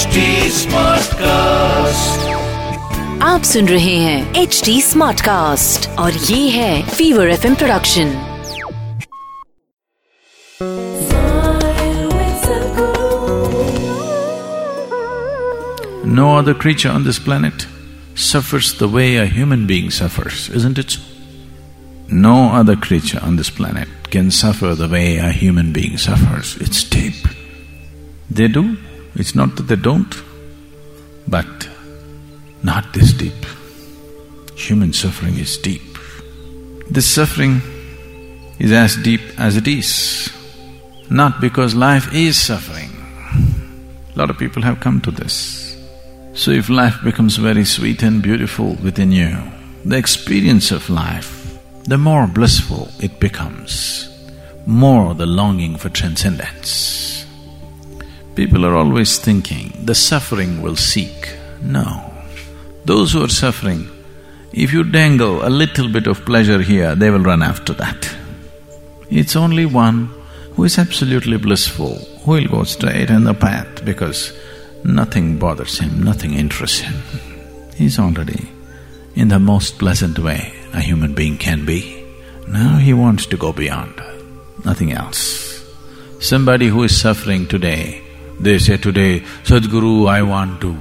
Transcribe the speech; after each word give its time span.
HD 0.00 0.20
Smartcast. 0.56 2.22
आप 3.22 3.42
सुन 3.44 3.66
रहे 3.68 3.96
हैं 3.96 4.34
एच 4.42 4.60
डी 4.64 4.80
स्मार्ट 4.82 5.20
कास्ट 5.20 5.88
और 5.98 6.12
ये 6.12 6.48
है 6.50 6.82
fever 6.90 7.30
F 7.30 7.44
production 7.58 8.14
No 16.16 16.30
other 16.38 16.54
creature 16.54 16.90
on 16.90 17.04
this 17.04 17.18
planet 17.18 17.66
suffers 18.14 18.72
the 18.78 18.88
way 18.88 19.16
a 19.16 19.26
human 19.26 19.66
being 19.66 19.90
suffers, 19.90 20.48
isn't 20.48 20.78
it 20.78 20.90
so? 20.90 21.00
No 22.08 22.36
other 22.62 22.76
creature 22.88 23.20
on 23.22 23.36
this 23.36 23.50
planet 23.50 23.88
can 24.10 24.30
suffer 24.30 24.74
the 24.74 24.88
way 24.88 25.06
a 25.18 25.30
human 25.44 25.72
being 25.72 25.98
suffers. 25.98 26.56
It's 26.60 26.84
deep. 26.98 27.32
They 28.30 28.48
do, 28.48 28.76
it's 29.15 29.35
not 29.35 29.55
that 29.55 29.63
they 29.63 29.75
don't, 29.75 30.15
but 31.27 31.69
not 32.63 32.93
this 32.93 33.13
deep. 33.13 33.45
Human 34.55 34.93
suffering 34.93 35.37
is 35.37 35.57
deep. 35.57 35.81
This 36.89 37.09
suffering 37.09 37.61
is 38.59 38.71
as 38.71 38.95
deep 38.97 39.21
as 39.37 39.57
it 39.57 39.67
is, 39.67 40.29
not 41.09 41.41
because 41.41 41.73
life 41.73 42.13
is 42.13 42.39
suffering. 42.39 42.91
A 44.13 44.19
lot 44.19 44.29
of 44.29 44.37
people 44.37 44.61
have 44.61 44.79
come 44.79 45.01
to 45.01 45.11
this. 45.11 45.77
So 46.33 46.51
if 46.51 46.69
life 46.69 46.97
becomes 47.03 47.37
very 47.37 47.65
sweet 47.65 48.03
and 48.03 48.21
beautiful 48.21 48.75
within 48.83 49.11
you, 49.11 49.37
the 49.83 49.97
experience 49.97 50.71
of 50.71 50.89
life, 50.89 51.57
the 51.85 51.97
more 51.97 52.27
blissful 52.27 52.89
it 52.99 53.19
becomes, 53.19 54.09
more 54.65 55.13
the 55.13 55.25
longing 55.25 55.75
for 55.77 55.89
transcendence. 55.89 57.00
People 58.35 58.65
are 58.65 58.75
always 58.75 59.19
thinking 59.19 59.73
the 59.83 59.95
suffering 59.95 60.61
will 60.61 60.75
seek. 60.75 61.37
No. 61.61 62.11
Those 62.85 63.11
who 63.13 63.23
are 63.23 63.29
suffering, 63.29 63.89
if 64.53 64.73
you 64.73 64.83
dangle 64.83 65.45
a 65.45 65.49
little 65.49 65.89
bit 65.89 66.07
of 66.07 66.25
pleasure 66.25 66.61
here, 66.61 66.95
they 66.95 67.09
will 67.09 67.19
run 67.19 67.43
after 67.43 67.73
that. 67.73 68.15
It's 69.09 69.35
only 69.35 69.65
one 69.65 70.09
who 70.53 70.63
is 70.63 70.77
absolutely 70.77 71.37
blissful 71.37 71.95
who 72.23 72.31
will 72.31 72.47
go 72.47 72.63
straight 72.63 73.09
in 73.09 73.23
the 73.23 73.33
path 73.33 73.83
because 73.83 74.33
nothing 74.83 75.37
bothers 75.37 75.79
him, 75.79 76.03
nothing 76.03 76.33
interests 76.33 76.79
him. 76.79 77.01
He's 77.75 77.99
already 77.99 78.49
in 79.15 79.27
the 79.27 79.39
most 79.39 79.77
pleasant 79.77 80.19
way 80.19 80.53
a 80.73 80.79
human 80.79 81.13
being 81.13 81.37
can 81.37 81.65
be. 81.65 82.05
Now 82.47 82.77
he 82.77 82.93
wants 82.93 83.25
to 83.27 83.37
go 83.37 83.51
beyond, 83.53 84.01
nothing 84.63 84.91
else. 84.91 85.63
Somebody 86.19 86.67
who 86.67 86.83
is 86.83 86.99
suffering 86.99 87.47
today, 87.47 88.01
they 88.41 88.57
say 88.57 88.77
today, 88.77 89.19
Sadhguru, 89.43 90.09
I 90.09 90.21
want 90.23 90.61
to, 90.61 90.75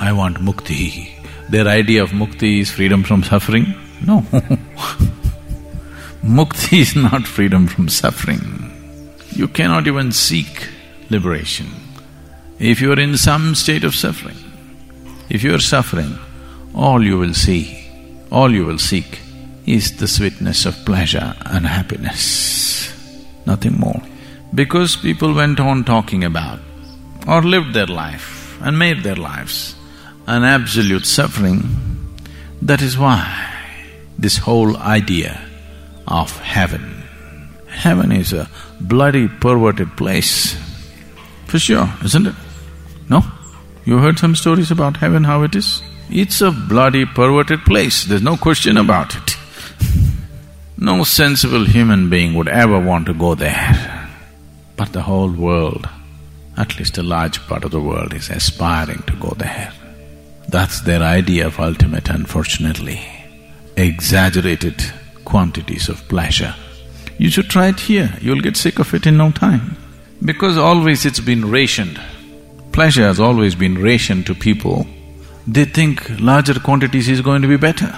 I 0.00 0.12
want 0.12 0.38
mukti. 0.38 1.12
Their 1.48 1.68
idea 1.68 2.02
of 2.02 2.10
mukti 2.10 2.60
is 2.60 2.70
freedom 2.72 3.04
from 3.04 3.22
suffering? 3.22 3.74
No. 4.04 4.20
mukti 6.22 6.80
is 6.80 6.96
not 6.96 7.26
freedom 7.26 7.68
from 7.68 7.88
suffering. 7.88 8.72
You 9.30 9.46
cannot 9.46 9.86
even 9.86 10.10
seek 10.10 10.68
liberation. 11.08 11.66
If 12.58 12.80
you 12.80 12.92
are 12.92 12.98
in 12.98 13.16
some 13.16 13.54
state 13.54 13.84
of 13.84 13.94
suffering, 13.94 14.38
if 15.28 15.44
you 15.44 15.54
are 15.54 15.60
suffering, 15.60 16.18
all 16.74 17.04
you 17.04 17.18
will 17.18 17.34
see, 17.34 17.88
all 18.32 18.52
you 18.52 18.66
will 18.66 18.78
seek 18.78 19.20
is 19.66 19.96
the 19.98 20.08
sweetness 20.08 20.66
of 20.66 20.74
pleasure 20.84 21.34
and 21.44 21.66
happiness, 21.66 22.92
nothing 23.46 23.78
more. 23.78 24.02
Because 24.54 24.96
people 24.96 25.34
went 25.34 25.60
on 25.60 25.84
talking 25.84 26.24
about 26.24 26.60
or 27.26 27.42
lived 27.42 27.74
their 27.74 27.86
life 27.86 28.58
and 28.62 28.78
made 28.78 29.02
their 29.02 29.16
lives 29.16 29.74
an 30.26 30.44
absolute 30.44 31.06
suffering, 31.06 31.62
that 32.62 32.82
is 32.82 32.98
why 32.98 33.52
this 34.18 34.38
whole 34.38 34.76
idea 34.76 35.40
of 36.06 36.38
heaven. 36.40 37.02
Heaven 37.68 38.12
is 38.12 38.32
a 38.32 38.48
bloody 38.80 39.28
perverted 39.28 39.96
place, 39.96 40.56
for 41.46 41.58
sure, 41.58 41.92
isn't 42.04 42.26
it? 42.26 42.34
No? 43.08 43.22
You 43.84 43.98
heard 43.98 44.18
some 44.18 44.34
stories 44.34 44.70
about 44.70 44.96
heaven, 44.96 45.24
how 45.24 45.42
it 45.42 45.54
is? 45.54 45.82
It's 46.08 46.40
a 46.40 46.50
bloody 46.50 47.04
perverted 47.04 47.60
place, 47.64 48.04
there's 48.04 48.22
no 48.22 48.36
question 48.36 48.76
about 48.76 49.14
it. 49.14 49.36
no 50.78 51.04
sensible 51.04 51.64
human 51.64 52.08
being 52.08 52.34
would 52.34 52.48
ever 52.48 52.78
want 52.80 53.06
to 53.06 53.14
go 53.14 53.34
there. 53.34 54.08
But 54.76 54.92
the 54.92 55.02
whole 55.02 55.30
world, 55.30 55.88
at 56.56 56.78
least 56.78 56.98
a 56.98 57.02
large 57.02 57.40
part 57.46 57.64
of 57.64 57.70
the 57.70 57.80
world, 57.80 58.14
is 58.14 58.30
aspiring 58.30 59.02
to 59.06 59.16
go 59.16 59.30
there. 59.36 59.72
That's 60.48 60.80
their 60.80 61.02
idea 61.02 61.46
of 61.46 61.60
ultimate, 61.60 62.08
unfortunately. 62.08 63.00
Exaggerated 63.76 64.82
quantities 65.24 65.88
of 65.88 66.08
pleasure. 66.08 66.54
You 67.18 67.30
should 67.30 67.48
try 67.48 67.68
it 67.68 67.80
here, 67.80 68.16
you'll 68.20 68.40
get 68.40 68.56
sick 68.56 68.78
of 68.78 68.94
it 68.94 69.06
in 69.06 69.16
no 69.16 69.30
time. 69.30 69.76
Because 70.24 70.56
always 70.56 71.04
it's 71.04 71.20
been 71.20 71.50
rationed. 71.50 72.00
Pleasure 72.72 73.04
has 73.04 73.20
always 73.20 73.54
been 73.54 73.82
rationed 73.82 74.26
to 74.26 74.34
people. 74.34 74.86
They 75.46 75.64
think 75.64 76.08
larger 76.20 76.58
quantities 76.58 77.08
is 77.08 77.20
going 77.20 77.42
to 77.42 77.48
be 77.48 77.56
better. 77.56 77.94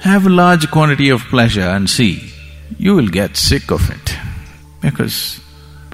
Have 0.00 0.26
a 0.26 0.30
large 0.30 0.70
quantity 0.70 1.08
of 1.10 1.22
pleasure 1.22 1.60
and 1.60 1.88
see, 1.90 2.32
you 2.78 2.94
will 2.94 3.08
get 3.08 3.36
sick 3.36 3.70
of 3.70 3.90
it. 3.90 4.16
Because 4.80 5.40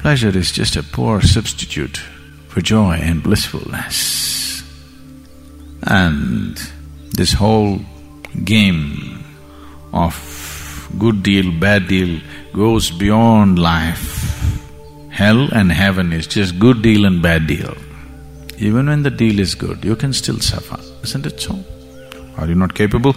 pleasure 0.04 0.36
is 0.36 0.52
just 0.52 0.76
a 0.76 0.82
poor 0.82 1.22
substitute 1.22 1.96
for 2.48 2.60
joy 2.60 2.92
and 2.92 3.22
blissfulness. 3.22 4.62
And 5.84 6.60
this 7.12 7.32
whole 7.32 7.80
game 8.44 9.24
of 9.94 10.14
good 10.98 11.22
deal, 11.22 11.50
bad 11.58 11.88
deal 11.88 12.20
goes 12.52 12.90
beyond 12.90 13.58
life. 13.58 14.12
Hell 15.10 15.48
and 15.54 15.72
heaven 15.72 16.12
is 16.12 16.26
just 16.26 16.58
good 16.58 16.82
deal 16.82 17.06
and 17.06 17.22
bad 17.22 17.46
deal. 17.46 17.74
Even 18.58 18.88
when 18.88 19.04
the 19.04 19.10
deal 19.10 19.40
is 19.40 19.54
good, 19.54 19.82
you 19.82 19.96
can 19.96 20.12
still 20.12 20.38
suffer, 20.38 20.78
isn't 21.02 21.24
it 21.24 21.40
so? 21.40 21.58
Are 22.36 22.46
you 22.46 22.54
not 22.54 22.74
capable? 22.74 23.16